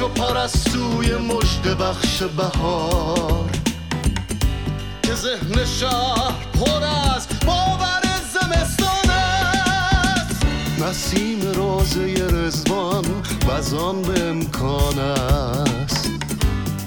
[0.02, 3.50] چو پرستوی مجد بخش بهار.
[5.02, 6.84] که ذهن شهر پر
[7.14, 8.02] از باور
[8.34, 10.46] زمستان است.
[10.78, 13.04] نسیم روزه رزوان
[13.48, 16.10] وزان به امکان است.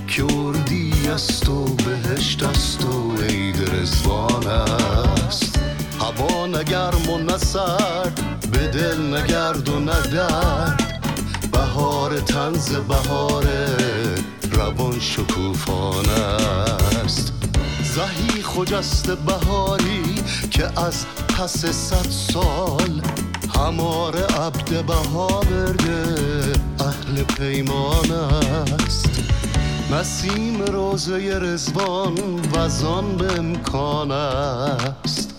[0.07, 0.23] که
[1.13, 5.59] است و بهشت است و عید رزوان است.
[5.99, 8.19] هوا نگرم و نسرد
[8.51, 10.84] به دل نگرد و ندرد
[12.09, 13.45] بهار تنز بهار
[14.51, 16.09] روان شکوفان
[17.05, 17.33] است.
[17.83, 20.15] زهی خجست بهاری
[20.51, 23.01] که از پس صد سال
[23.55, 29.09] همار عبد بها برده اهل پیمان است.
[29.91, 32.15] نسیم روزه رزوان
[32.53, 35.33] وزان به امکان است.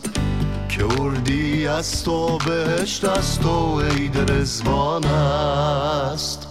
[0.68, 6.45] که اردی است و بهشت است و عید رزوان است.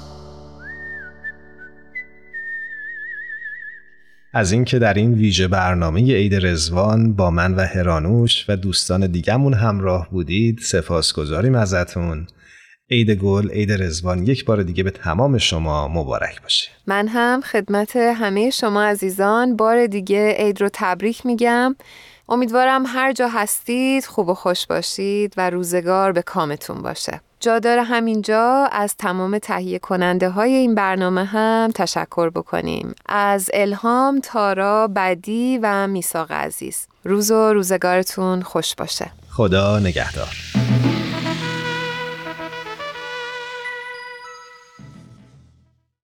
[4.37, 9.53] از اینکه در این ویژه برنامه عید رزوان با من و هرانوش و دوستان دیگمون
[9.53, 12.27] همراه بودید سپاسگزاریم ازتون.
[12.91, 16.71] عید گل عید رزوان یک بار دیگه به تمام شما مبارک باشه.
[16.87, 21.75] من هم خدمت همه شما عزیزان بار دیگه عید رو تبریک میگم.
[22.29, 27.21] امیدوارم هر جا هستید خوب و خوش باشید و روزگار به کامتون باشه.
[27.45, 28.69] جا داره همینجا.
[28.71, 32.95] از تمام تهیه کننده های این برنامه هم تشکر بکنیم.
[33.05, 36.87] از الهام، تارا، بدی و میساق عزیز.
[37.03, 39.11] روز و روزگارتون خوش باشه.
[39.31, 40.64] خدا نگهدار.